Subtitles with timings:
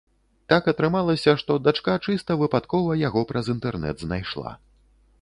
[0.53, 4.61] Так атрымалася, што дачка чыста выпадкова яго праз інтэрнэт знайшла.